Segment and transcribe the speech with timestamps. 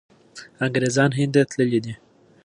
[0.65, 1.93] انګریزان هند ته تللي دي.